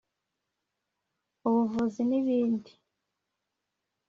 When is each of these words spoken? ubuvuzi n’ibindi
ubuvuzi 1.47 2.01
n’ibindi 2.09 2.71